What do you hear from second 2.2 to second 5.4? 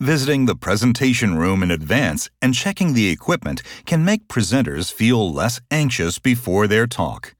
and checking the equipment can make presenters feel